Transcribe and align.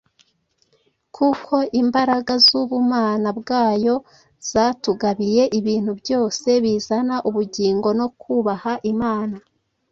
kuko 1.15 1.53
imbaraga 1.81 2.33
z’ubumana 2.45 3.29
bwayo 3.39 3.95
zatugabiye 4.51 5.43
ibintu 5.59 5.91
byose 6.01 6.47
bizana 6.63 7.15
ubugingo 7.29 7.87
no 7.99 8.07
kubaha 8.21 8.73
Imana, 8.93 9.37